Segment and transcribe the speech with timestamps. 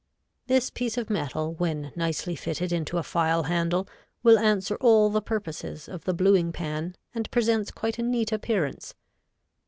[0.47, 3.87] This piece of metal, when nicely fitted into a file handle,
[4.23, 8.95] will answer all the purposes of the bluing pan and presents quite a neat appearance.